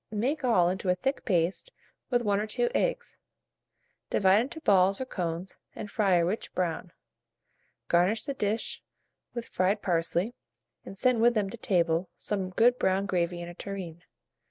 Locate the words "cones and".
5.05-5.91